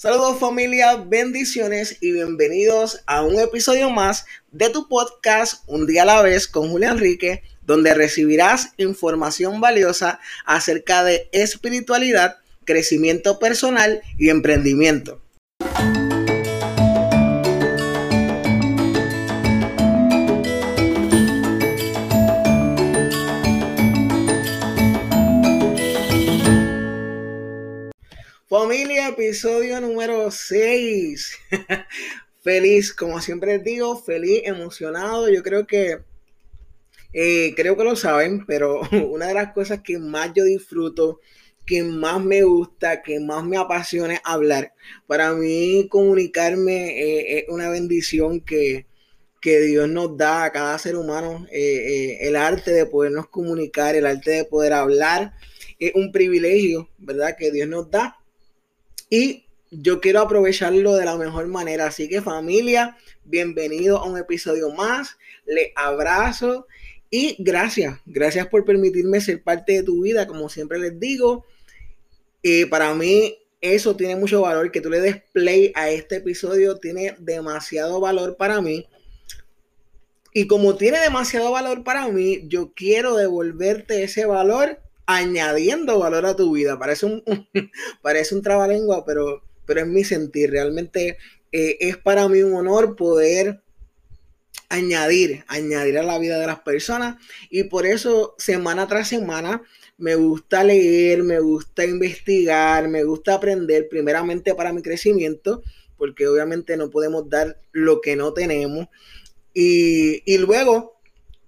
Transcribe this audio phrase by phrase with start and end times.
[0.00, 6.04] Saludos familia, bendiciones y bienvenidos a un episodio más de tu podcast Un día a
[6.04, 14.28] la vez con Julián Enrique, donde recibirás información valiosa acerca de espiritualidad, crecimiento personal y
[14.28, 15.20] emprendimiento.
[28.60, 31.32] Familia, episodio número 6.
[32.42, 35.28] feliz, como siempre les digo, feliz, emocionado.
[35.28, 36.00] Yo creo que,
[37.12, 41.20] eh, creo que lo saben, pero una de las cosas que más yo disfruto,
[41.64, 44.72] que más me gusta, que más me apasiona hablar.
[45.06, 48.86] Para mí comunicarme eh, es una bendición que,
[49.40, 51.46] que Dios nos da a cada ser humano.
[51.52, 55.34] Eh, el arte de podernos comunicar, el arte de poder hablar,
[55.78, 57.36] es un privilegio, ¿verdad?
[57.38, 58.17] Que Dios nos da
[59.10, 61.86] y yo quiero aprovecharlo de la mejor manera.
[61.86, 65.16] Así que familia, bienvenido a un episodio más.
[65.46, 66.66] Le abrazo
[67.10, 67.98] y gracias.
[68.06, 71.44] Gracias por permitirme ser parte de tu vida, como siempre les digo.
[72.42, 74.70] Y para mí eso tiene mucho valor.
[74.70, 78.86] Que tú le des play a este episodio tiene demasiado valor para mí.
[80.32, 84.78] Y como tiene demasiado valor para mí, yo quiero devolverte ese valor
[85.08, 86.78] añadiendo valor a tu vida.
[86.78, 87.24] Parece un,
[88.02, 90.50] parece un trabalengua, pero, pero es mi sentir.
[90.50, 91.16] Realmente
[91.50, 93.62] eh, es para mí un honor poder
[94.68, 97.16] añadir, añadir a la vida de las personas.
[97.48, 99.62] Y por eso, semana tras semana,
[99.96, 105.62] me gusta leer, me gusta investigar, me gusta aprender, primeramente para mi crecimiento,
[105.96, 108.88] porque obviamente no podemos dar lo que no tenemos.
[109.54, 111.00] Y, y luego,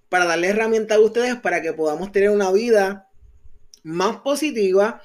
[0.09, 3.10] para darle herramientas a ustedes para que podamos tener una vida
[3.83, 5.01] más positiva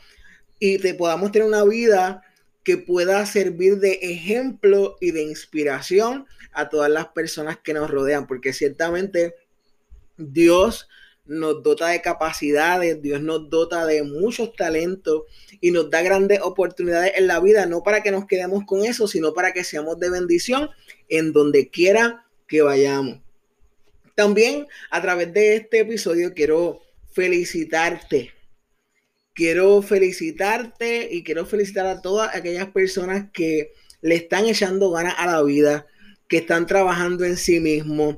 [0.59, 2.23] y te podamos tener una vida
[2.65, 8.27] que pueda servir de ejemplo y de inspiración a todas las personas que nos rodean,
[8.27, 9.37] porque ciertamente
[10.17, 10.89] Dios
[11.27, 15.25] nos dota de capacidades, Dios nos dota de muchos talentos
[15.61, 19.07] y nos da grandes oportunidades en la vida, no para que nos quedemos con eso,
[19.07, 20.71] sino para que seamos de bendición
[21.09, 23.21] en donde quiera que vayamos.
[24.15, 26.81] También a través de este episodio quiero
[27.13, 28.36] felicitarte
[29.37, 35.27] quiero felicitarte y quiero felicitar a todas aquellas personas que le están echando ganas a
[35.27, 35.87] la vida,
[36.27, 38.17] que están trabajando en sí mismos,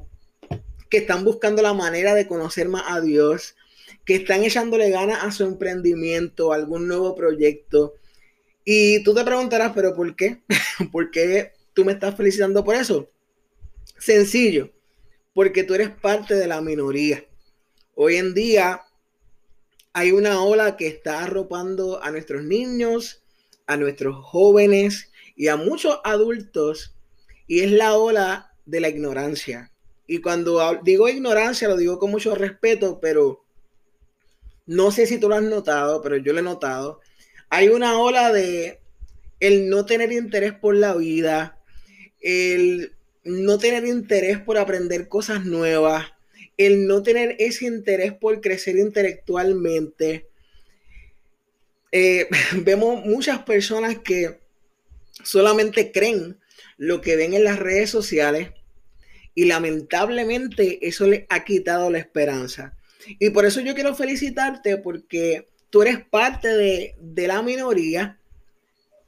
[0.88, 3.56] que están buscando la manera de conocer más a Dios,
[4.04, 7.94] que están echándole ganas a su emprendimiento, a algún nuevo proyecto.
[8.64, 10.42] Y tú te preguntarás, pero ¿por qué?
[10.92, 13.10] ¿Por qué tú me estás felicitando por eso?
[13.98, 14.70] Sencillo,
[15.34, 17.24] porque tú eres parte de la minoría.
[17.96, 18.82] Hoy en día
[19.98, 23.20] hay una ola que está arropando a nuestros niños,
[23.66, 26.94] a nuestros jóvenes y a muchos adultos,
[27.48, 29.72] y es la ola de la ignorancia.
[30.06, 33.44] Y cuando digo ignorancia, lo digo con mucho respeto, pero
[34.66, 37.00] no sé si tú lo has notado, pero yo lo he notado.
[37.50, 38.80] Hay una ola de
[39.40, 41.58] el no tener interés por la vida,
[42.20, 42.92] el
[43.24, 46.12] no tener interés por aprender cosas nuevas,
[46.58, 50.26] el no tener ese interés por crecer intelectualmente.
[51.92, 54.40] Eh, vemos muchas personas que
[55.24, 56.38] solamente creen
[56.76, 58.50] lo que ven en las redes sociales
[59.34, 62.76] y lamentablemente eso les ha quitado la esperanza.
[63.20, 68.18] Y por eso yo quiero felicitarte porque tú eres parte de, de la minoría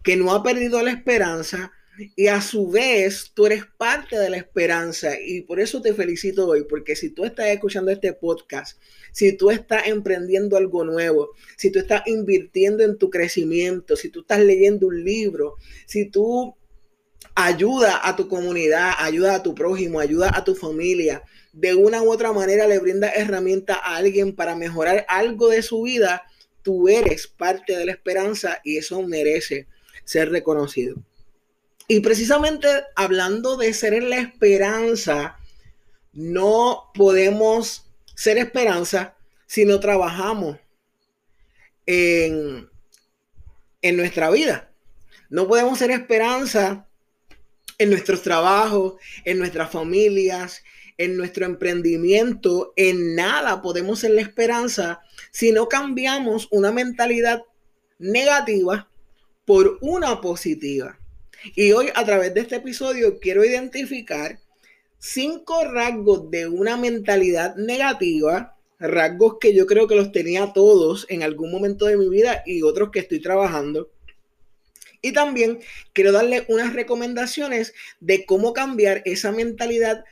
[0.04, 1.72] que no ha perdido la esperanza
[2.16, 6.46] y a su vez, tú eres parte de la esperanza y por eso te felicito
[6.46, 8.80] hoy, porque si tú estás escuchando este podcast,
[9.12, 14.20] si tú estás emprendiendo algo nuevo, si tú estás invirtiendo en tu crecimiento, si tú
[14.20, 15.56] estás leyendo un libro,
[15.86, 16.56] si tú
[17.34, 21.22] ayudas a tu comunidad, ayuda a tu prójimo, ayuda a tu familia,
[21.52, 25.82] de una u otra manera le brinda herramienta a alguien para mejorar algo de su
[25.82, 26.22] vida,
[26.62, 29.66] tú eres parte de la esperanza y eso merece
[30.04, 30.96] ser reconocido.
[31.90, 35.40] Y precisamente hablando de ser en la esperanza,
[36.12, 37.84] no podemos
[38.14, 39.16] ser esperanza
[39.46, 40.56] si no trabajamos
[41.86, 42.70] en,
[43.82, 44.70] en nuestra vida.
[45.30, 46.86] No podemos ser esperanza
[47.76, 48.94] en nuestros trabajos,
[49.24, 50.62] en nuestras familias,
[50.96, 52.72] en nuestro emprendimiento.
[52.76, 55.00] En nada podemos ser la esperanza
[55.32, 57.42] si no cambiamos una mentalidad
[57.98, 58.88] negativa
[59.44, 60.99] por una positiva.
[61.54, 64.38] Y hoy a través de este episodio quiero identificar
[64.98, 71.22] cinco rasgos de una mentalidad negativa, rasgos que yo creo que los tenía todos en
[71.22, 73.90] algún momento de mi vida y otros que estoy trabajando.
[75.02, 75.60] Y también
[75.94, 80.04] quiero darle unas recomendaciones de cómo cambiar esa mentalidad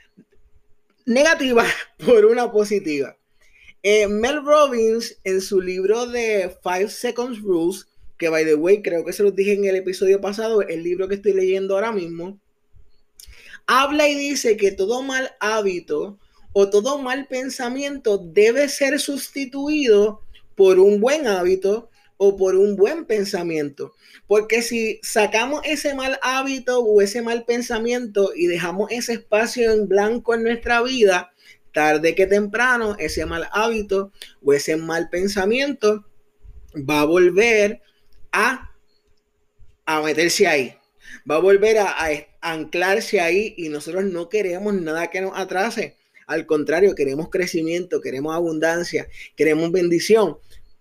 [1.04, 1.64] negativa
[2.04, 3.16] por una positiva.
[3.82, 7.86] Eh, Mel Robbins, en su libro de Five Seconds Rules,
[8.18, 11.08] que by the way, creo que se los dije en el episodio pasado, el libro
[11.08, 12.38] que estoy leyendo ahora mismo,
[13.66, 16.18] habla y dice que todo mal hábito
[16.52, 20.22] o todo mal pensamiento debe ser sustituido
[20.56, 23.92] por un buen hábito o por un buen pensamiento.
[24.26, 29.86] Porque si sacamos ese mal hábito o ese mal pensamiento y dejamos ese espacio en
[29.86, 31.32] blanco en nuestra vida,
[31.72, 34.10] tarde que temprano ese mal hábito
[34.42, 36.04] o ese mal pensamiento
[36.74, 37.82] va a volver
[39.86, 40.74] a, meterse ahí.
[41.28, 45.96] Va a volver a, a anclarse ahí y nosotros no queremos nada que nos atrase.
[46.26, 50.38] Al contrario, queremos crecimiento, queremos abundancia, queremos bendición.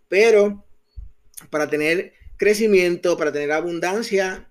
[0.09, 0.65] Pero
[1.49, 4.49] para tener crecimiento, para tener abundancia,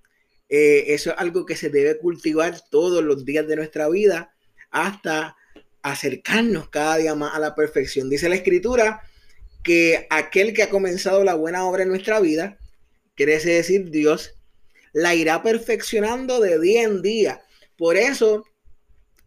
[0.48, 4.32] eh, eso es algo que se debe cultivar todos los días de nuestra vida
[4.70, 5.36] hasta
[5.82, 8.10] acercarnos cada día más a la perfección.
[8.10, 9.02] Dice la escritura
[9.62, 12.58] que aquel que ha comenzado la buena obra en nuestra vida,
[13.16, 14.34] quiere decir Dios,
[14.92, 17.42] la irá perfeccionando de día en día.
[17.76, 18.44] Por eso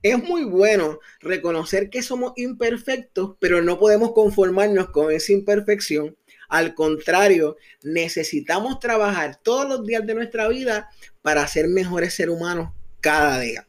[0.01, 6.15] es muy bueno reconocer que somos imperfectos, pero no podemos conformarnos con esa imperfección
[6.49, 10.89] al contrario, necesitamos trabajar todos los días de nuestra vida
[11.21, 13.67] para ser mejores seres humanos cada día.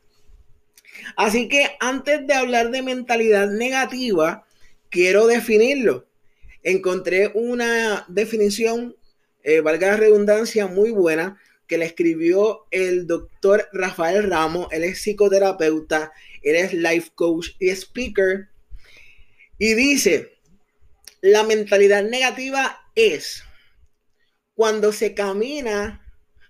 [1.15, 4.47] Así que antes de hablar de mentalidad negativa,
[4.89, 6.07] quiero definirlo.
[6.63, 8.97] Encontré una definición,
[9.43, 14.67] eh, valga la redundancia, muy buena que le escribió el doctor Rafael Ramos.
[14.73, 18.49] Él es psicoterapeuta, él es life coach y speaker.
[19.57, 20.39] Y dice,
[21.21, 23.45] la mentalidad negativa es
[24.55, 26.05] cuando se camina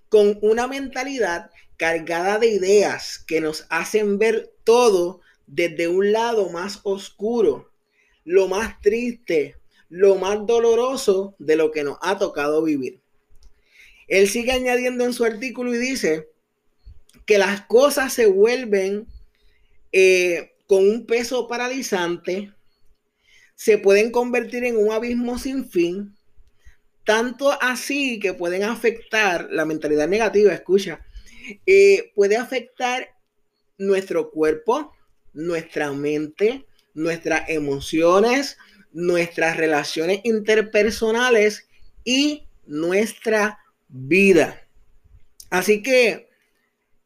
[0.08, 6.80] con una mentalidad cargada de ideas que nos hacen ver todo desde un lado más
[6.82, 7.70] oscuro,
[8.24, 9.59] lo más triste,
[9.90, 13.00] lo más doloroso de lo que nos ha tocado vivir.
[14.08, 16.28] Él sigue añadiendo en su artículo y dice
[17.26, 19.06] que las cosas se vuelven
[19.92, 22.52] eh, con un peso paralizante,
[23.54, 26.16] se pueden convertir en un abismo sin fin,
[27.04, 31.04] tanto así que pueden afectar la mentalidad negativa, escucha,
[31.66, 33.08] eh, puede afectar
[33.78, 34.92] nuestro cuerpo,
[35.32, 38.56] nuestra mente, nuestras emociones,
[38.92, 41.68] nuestras relaciones interpersonales
[42.04, 43.58] y nuestra
[43.88, 44.66] vida.
[45.50, 46.28] Así que,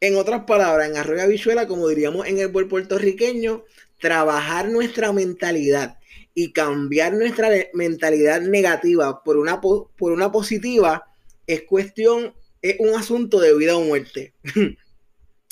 [0.01, 3.65] en otras palabras, en Arroyo Bichuela, como diríamos en el buen puertorriqueño,
[3.99, 5.99] trabajar nuestra mentalidad
[6.35, 11.07] y cambiar nuestra mentalidad negativa por una, por una positiva
[11.47, 14.33] es cuestión, es un asunto de vida o muerte.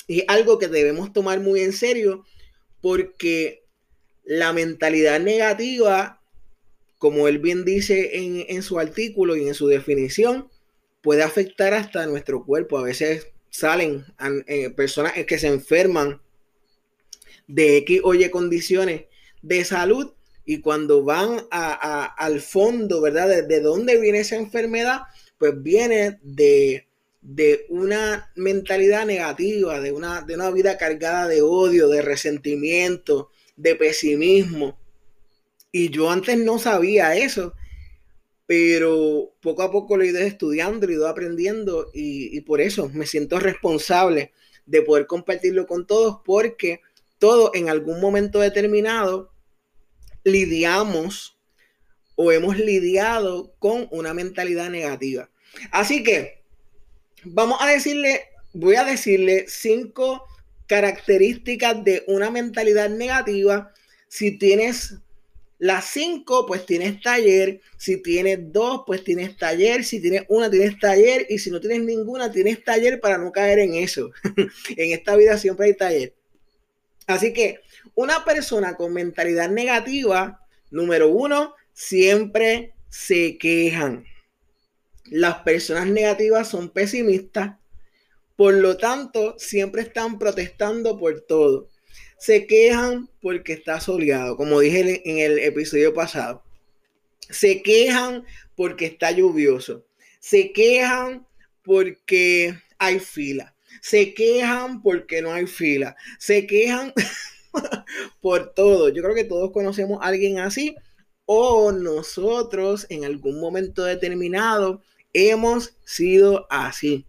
[0.07, 2.25] y algo que debemos tomar muy en serio
[2.81, 3.63] porque
[4.23, 6.21] la mentalidad negativa,
[7.03, 8.11] como él bien dice
[8.47, 10.47] en, su artículo y en su definición,
[11.01, 12.77] puede afectar hasta nuestro cuerpo.
[12.77, 14.05] A veces salen
[14.47, 16.21] eh, personas que se enferman
[17.45, 19.01] de X o Y condiciones
[19.41, 20.13] de salud
[20.45, 23.45] y cuando van al fondo, ¿verdad?
[23.45, 25.01] De, dónde viene esa enfermedad,
[25.37, 26.87] pues viene de,
[27.67, 34.77] una mentalidad negativa, de una, de una vida cargada de odio, de resentimiento, de pesimismo.
[35.73, 37.55] Y yo antes no sabía eso,
[38.45, 42.61] pero poco a poco lo he ido estudiando, lo he ido aprendiendo y, y por
[42.61, 44.31] eso me siento responsable
[44.67, 46.81] de poder compartirlo con todos porque
[47.17, 49.33] todos en algún momento determinado
[50.23, 51.39] lidiamos
[52.15, 55.29] o hemos lidiado con una mentalidad negativa.
[55.71, 56.43] Así que
[57.23, 58.21] vamos a decirle,
[58.53, 60.25] voy a decirle cinco
[60.67, 63.73] características de una mentalidad negativa.
[64.07, 64.99] Si tienes
[65.63, 67.61] las cinco, pues tienes taller.
[67.77, 69.85] Si tienes dos, pues tienes taller.
[69.85, 71.25] Si tienes una, tienes taller.
[71.29, 74.11] Y si no tienes ninguna, tienes taller para no caer en eso.
[74.75, 76.13] en esta vida siempre hay taller.
[77.07, 77.61] Así que
[77.95, 84.03] una persona con mentalidad negativa, número uno, siempre se quejan.
[85.05, 87.55] Las personas negativas son pesimistas,
[88.35, 91.69] por lo tanto, siempre están protestando por todo.
[92.17, 96.43] Se quejan porque está soleado, como dije en el episodio pasado.
[97.29, 99.85] Se quejan porque está lluvioso.
[100.19, 101.25] Se quejan
[101.63, 103.55] porque hay fila.
[103.81, 105.95] Se quejan porque no hay fila.
[106.19, 106.93] Se quejan
[108.21, 108.89] por todo.
[108.89, 110.75] Yo creo que todos conocemos a alguien así
[111.25, 114.81] o nosotros en algún momento determinado
[115.13, 117.05] hemos sido así.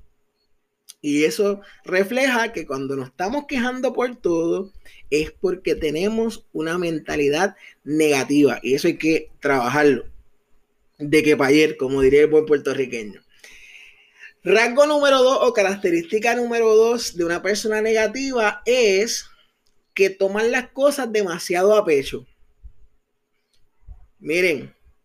[1.04, 4.72] Y eso refleja que cuando nos estamos quejando por todo
[5.10, 10.06] es porque tenemos una mentalidad negativa y eso hay que trabajarlo.
[10.96, 13.20] De que para ayer, como diría el buen puertorriqueño.
[14.44, 19.26] Rasgo número dos o característica número dos de una persona negativa es
[19.92, 22.26] que toman las cosas demasiado a pecho.
[24.20, 24.74] Miren,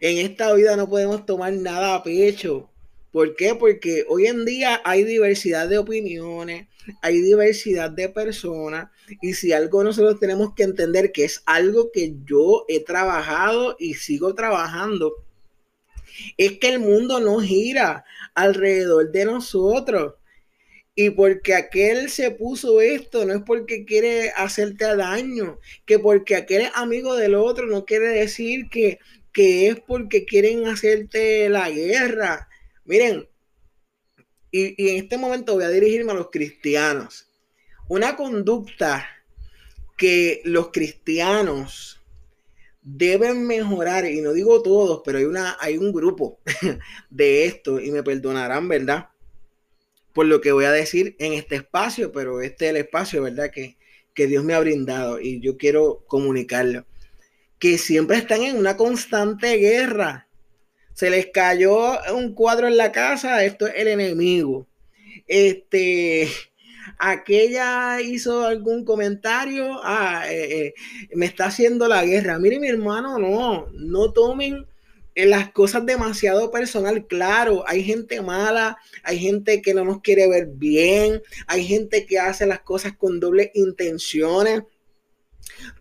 [0.00, 2.68] en esta vida no podemos tomar nada a pecho.
[3.12, 3.54] ¿Por qué?
[3.54, 6.66] Porque hoy en día hay diversidad de opiniones,
[7.02, 12.14] hay diversidad de personas y si algo nosotros tenemos que entender que es algo que
[12.24, 15.14] yo he trabajado y sigo trabajando,
[16.36, 20.14] es que el mundo no gira alrededor de nosotros.
[20.94, 26.62] Y porque aquel se puso esto, no es porque quiere hacerte daño, que porque aquel
[26.62, 28.98] es amigo del otro, no quiere decir que,
[29.32, 32.47] que es porque quieren hacerte la guerra.
[32.88, 33.28] Miren,
[34.50, 37.28] y, en este momento voy a dirigirme a los cristianos.
[37.86, 39.06] Una conducta
[39.98, 42.00] que los cristianos
[42.80, 46.40] deben mejorar, y no digo todos, pero hay, una, hay un grupo
[47.10, 49.10] de esto, y me perdonarán, ¿verdad?
[50.14, 53.50] Por lo que voy a decir en este espacio, pero este es el espacio, ¿verdad?
[53.50, 53.76] Que,
[54.14, 56.86] que Dios me ha brindado y yo quiero comunicarlo.
[57.58, 60.27] Que siempre están en una constante guerra
[60.98, 64.66] se les cayó un cuadro en la casa, esto es el enemigo.
[65.28, 66.28] Este,
[66.98, 70.74] aquella hizo algún comentario, ah, eh, eh,
[71.14, 72.40] me está haciendo la guerra.
[72.40, 74.66] Mire, mi hermano, no, no tomen
[75.14, 77.06] eh, las cosas demasiado personal.
[77.06, 82.18] Claro, hay gente mala, hay gente que no nos quiere ver bien, hay gente que
[82.18, 84.64] hace las cosas con dobles intenciones.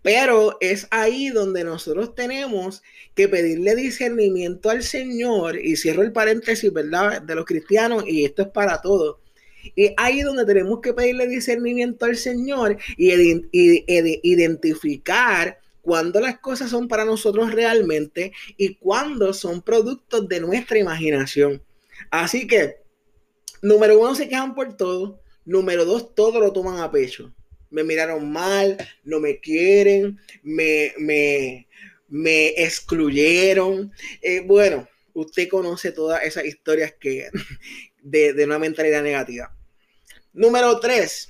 [0.01, 2.83] Pero es ahí donde nosotros tenemos
[3.15, 7.21] que pedirle discernimiento al Señor, y cierro el paréntesis, ¿verdad?
[7.21, 9.17] De los cristianos, y esto es para todos.
[9.75, 13.12] Y ahí donde tenemos que pedirle discernimiento al Señor y,
[14.24, 21.62] identificar cuándo las cosas son para nosotros realmente y cuándo son productos de nuestra imaginación.
[22.12, 22.77] Así que,
[23.62, 25.19] número uno, se quejan por todo.
[25.45, 27.33] Número dos, todo lo toman a pecho
[27.69, 31.67] me miraron mal, no me quieren, me, me,
[32.07, 33.91] me excluyeron.
[34.21, 37.29] Eh, bueno, usted conoce todas esas historias que,
[38.01, 39.55] de, de una mentalidad negativa.
[40.33, 41.29] Número tres,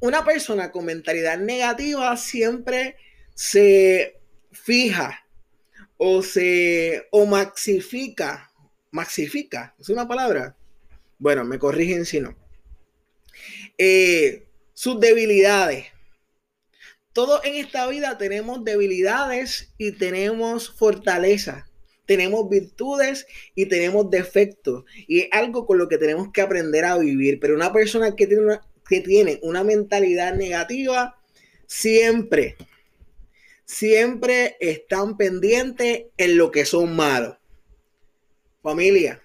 [0.00, 2.96] una persona con mentalidad negativa siempre
[3.34, 4.20] se
[4.52, 5.26] fija
[5.96, 8.50] o se o maxifica,
[8.90, 10.56] maxifica, es una palabra.
[11.18, 12.36] Bueno, me corrigen si no.
[13.78, 15.86] Eh, sus debilidades.
[17.12, 21.66] Todos en esta vida tenemos debilidades y tenemos fortaleza.
[22.06, 24.84] Tenemos virtudes y tenemos defectos.
[25.06, 27.38] Y es algo con lo que tenemos que aprender a vivir.
[27.40, 31.16] Pero una persona que tiene una, que tiene una mentalidad negativa,
[31.66, 32.56] siempre,
[33.64, 37.36] siempre están pendientes en lo que son malos.
[38.62, 39.22] Familia,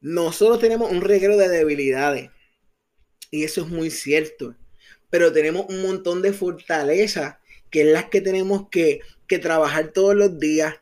[0.00, 2.30] nosotros tenemos un reguero de debilidades.
[3.32, 4.54] Y eso es muy cierto.
[5.10, 7.36] Pero tenemos un montón de fortalezas
[7.72, 9.00] que es las que tenemos que,
[9.40, 10.74] trabajar todos los días,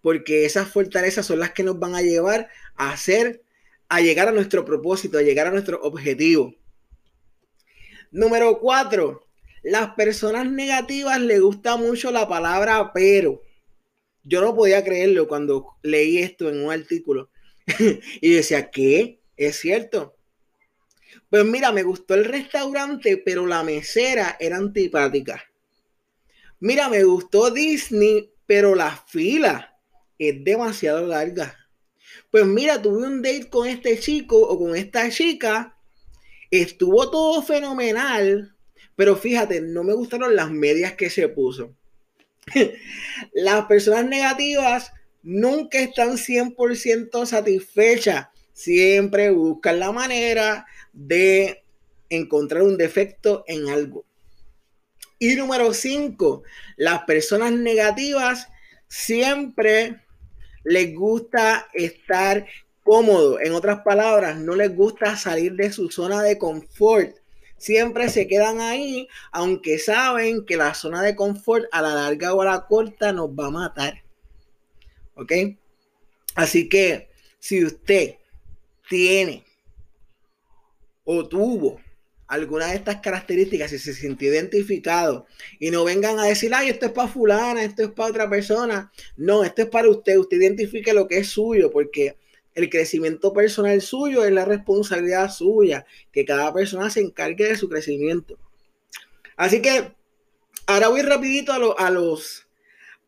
[0.00, 3.42] porque esas fortalezas son las que nos van a llevar a hacer,
[3.90, 6.54] a llegar a nuestro propósito, a llegar a nuestro objetivo.
[8.10, 9.26] Número cuatro,
[9.62, 13.42] las personas negativas les gusta mucho la palabra pero.
[14.24, 17.28] Yo no podía creerlo cuando leí esto en un artículo
[18.22, 19.20] y decía, ¿qué?
[19.36, 20.16] Es cierto.
[21.30, 25.44] Pues mira, me gustó el restaurante, pero la mesera era antipática.
[26.58, 29.78] Mira, me gustó Disney, pero la fila
[30.18, 31.56] es demasiado larga.
[32.32, 35.76] Pues mira, tuve un date con este chico o con esta chica.
[36.50, 38.56] Estuvo todo fenomenal,
[38.96, 41.76] pero fíjate, no me gustaron las medias que se puso.
[43.32, 48.26] las personas negativas nunca están 100% satisfechas.
[48.52, 51.62] Siempre buscan la manera de
[52.08, 54.04] encontrar un defecto en algo.
[55.18, 56.42] Y número cinco,
[56.76, 58.48] las personas negativas
[58.88, 60.00] siempre
[60.64, 62.46] les gusta estar
[62.82, 63.38] cómodo.
[63.40, 67.16] En otras palabras, no les gusta salir de su zona de confort.
[67.56, 72.40] Siempre se quedan ahí, aunque saben que la zona de confort a la larga o
[72.40, 74.02] a la corta nos va a matar.
[75.14, 75.32] ¿Ok?
[76.34, 78.14] Así que si usted
[78.88, 79.44] tiene
[81.12, 81.80] o tuvo
[82.28, 85.26] alguna de estas características y se sintió identificado
[85.58, 88.92] y no vengan a decir, ay, esto es para fulana, esto es para otra persona.
[89.16, 90.16] No, esto es para usted.
[90.16, 92.16] Usted identifique lo que es suyo porque
[92.54, 97.68] El crecimiento personal suyo es la responsabilidad suya, que cada persona se encargue de su
[97.68, 98.38] crecimiento.
[99.36, 99.92] Así que
[100.66, 102.46] ahora voy rapidito a, a los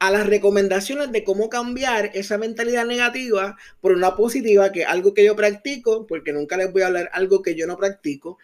[0.03, 5.15] a las recomendaciones de cómo cambiar esa mentalidad negativa por una positiva, que es algo
[5.15, 8.37] que yo practico, porque nunca les voy a hablar algo que yo no practico.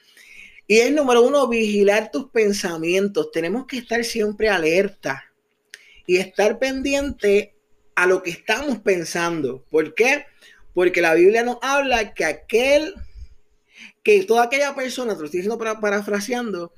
[0.69, 3.33] Y es número uno, vigilar tus pensamientos.
[3.33, 5.33] Tenemos que estar siempre alerta
[6.07, 7.57] y estar pendiente
[7.97, 9.65] a lo que estamos pensando.
[9.69, 10.27] ¿Por qué?
[10.75, 12.95] Porque la Biblia nos habla que aquel,
[14.05, 16.73] que toda aquella persona, te lo estoy diciendo para, parafraseando,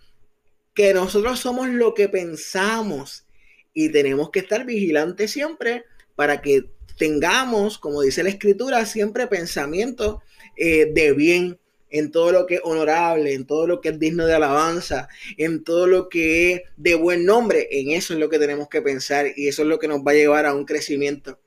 [0.72, 3.26] que nosotros somos lo que pensamos
[3.74, 5.84] y tenemos que estar vigilantes siempre
[6.16, 10.18] para que tengamos, como dice la escritura, siempre pensamientos
[10.56, 11.58] eh, de bien
[11.90, 15.64] en todo lo que es honorable, en todo lo que es digno de alabanza, en
[15.64, 17.68] todo lo que es de buen nombre.
[17.70, 20.12] En eso es lo que tenemos que pensar y eso es lo que nos va
[20.12, 21.38] a llevar a un crecimiento.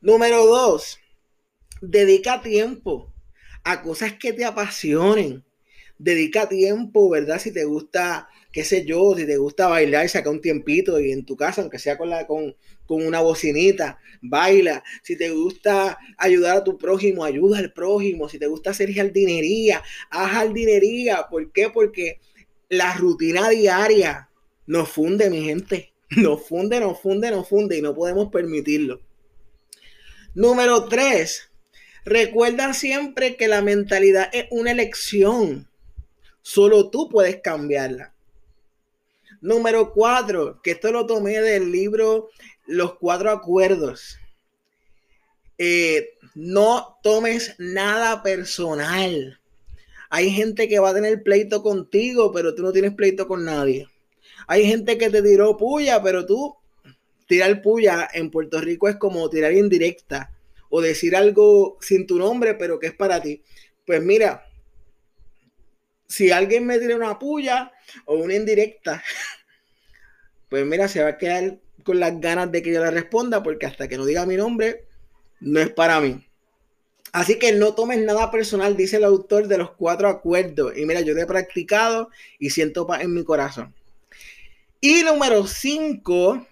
[0.00, 0.98] Número dos,
[1.80, 3.12] dedica tiempo
[3.64, 5.44] a cosas que te apasionen.
[5.98, 7.38] Dedica tiempo, ¿verdad?
[7.38, 11.24] Si te gusta qué sé yo, si te gusta bailar, saca un tiempito y en
[11.24, 14.82] tu casa, aunque sea con, la, con, con una bocinita, baila.
[15.02, 18.28] Si te gusta ayudar a tu prójimo, ayuda al prójimo.
[18.28, 21.26] Si te gusta hacer jardinería, haz jardinería.
[21.30, 21.70] ¿Por qué?
[21.70, 22.18] Porque
[22.68, 24.28] la rutina diaria
[24.66, 25.92] nos funde, mi gente.
[26.16, 29.00] Nos funde, nos funde, nos funde y no podemos permitirlo.
[30.34, 31.52] Número tres,
[32.04, 35.68] recuerda siempre que la mentalidad es una elección.
[36.42, 38.12] Solo tú puedes cambiarla.
[39.40, 42.28] Número cuatro, que esto lo tomé del libro
[42.66, 44.18] Los Cuatro Acuerdos.
[45.56, 49.40] Eh, no tomes nada personal.
[50.10, 53.86] Hay gente que va a tener pleito contigo, pero tú no tienes pleito con nadie.
[54.46, 56.56] Hay gente que te tiró puya, pero tú
[57.26, 60.32] tirar puya en Puerto Rico es como tirar indirecta
[60.68, 63.42] o decir algo sin tu nombre, pero que es para ti.
[63.86, 64.44] Pues mira,
[66.08, 67.70] si alguien me tira una puya
[68.04, 69.02] o una indirecta,
[70.50, 73.66] pues mira, se va a quedar con las ganas de que yo le responda, porque
[73.66, 74.84] hasta que no diga mi nombre,
[75.40, 76.26] no es para mí.
[77.12, 80.76] Así que no tomes nada personal, dice el autor de los cuatro acuerdos.
[80.76, 83.74] Y mira, yo lo he practicado y siento paz en mi corazón.
[84.80, 86.46] Y número cinco,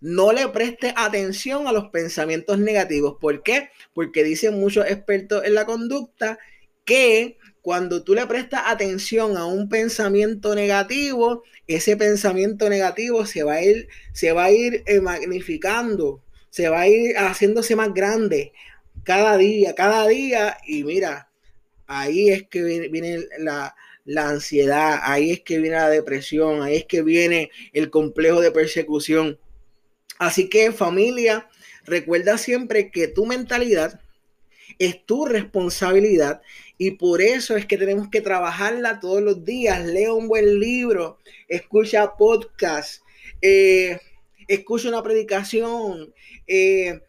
[0.00, 3.16] no le preste atención a los pensamientos negativos.
[3.20, 3.70] ¿Por qué?
[3.94, 6.38] Porque dicen muchos expertos en la conducta
[6.84, 13.54] que cuando tú le prestas atención a un pensamiento negativo, ese pensamiento negativo se va
[13.54, 18.52] a ir, se va a ir eh, magnificando, se va a ir haciéndose más grande
[19.02, 20.58] cada día, cada día.
[20.66, 21.30] Y mira,
[21.86, 26.84] ahí es que viene, la, la ansiedad, ahí es que viene la depresión, ahí es
[26.84, 29.38] que viene el complejo de persecución.
[30.18, 31.48] Así que familia,
[31.84, 34.00] recuerda siempre que tu mentalidad
[34.78, 36.42] es tu responsabilidad
[36.76, 39.84] y por eso es que tenemos que trabajarla todos los días.
[39.84, 43.02] Lea un buen libro, escucha podcast,
[43.40, 43.98] eh,
[44.48, 46.12] escucha una predicación,
[46.46, 47.00] eh,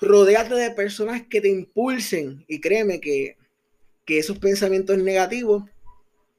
[0.00, 3.36] de personas que te impulsen y créeme que,
[4.04, 5.64] que esos pensamientos negativos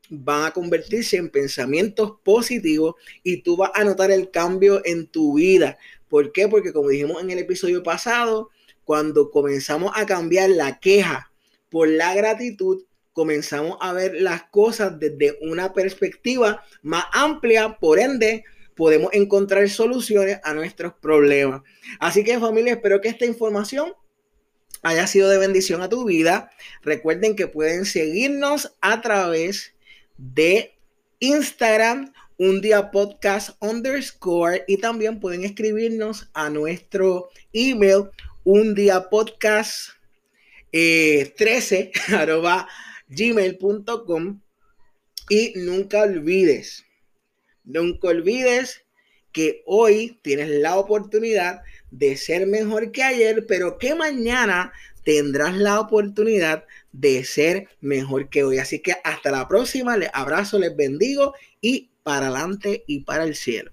[0.10, 5.34] van a convertirse en pensamientos positivos y tú vas a notar el cambio en tu
[5.36, 5.78] vida.
[6.08, 6.48] ¿Por qué?
[6.48, 8.50] Porque como dijimos en el episodio pasado,
[8.86, 11.27] cuando comenzamos a cambiar la queja
[11.70, 18.44] por la gratitud, comenzamos a ver las cosas desde una perspectiva más amplia, por ende,
[18.76, 21.64] podemos encontrar soluciones a nuestros problemas.
[22.00, 23.94] Así que familia, espero que esta información
[24.84, 26.52] haya sido de bendición a tu vida.
[26.84, 29.74] Recuerden que pueden seguirnos a través
[30.18, 30.78] de
[31.20, 38.12] Instagram, un día podcast underscore, y también pueden escribirnos a nuestro email,
[38.44, 39.97] un día podcast
[40.72, 42.68] 13 eh, arroba
[43.10, 44.42] gmail.com
[45.30, 46.86] y nunca olvides,
[47.64, 48.84] nunca olvides
[49.32, 54.72] que hoy tienes la oportunidad de ser mejor que ayer, pero que mañana
[55.04, 58.58] tendrás la oportunidad de ser mejor que hoy.
[58.58, 63.36] Así que hasta la próxima, les abrazo, les bendigo y para adelante y para el
[63.36, 63.72] cielo.